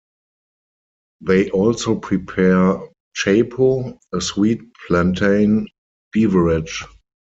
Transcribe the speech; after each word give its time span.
They 1.23 1.51
also 1.51 1.93
prepare 1.99 2.79
chapo, 3.15 3.99
a 4.11 4.19
sweet 4.19 4.61
plantain 4.87 5.67
beverage. 6.11 6.83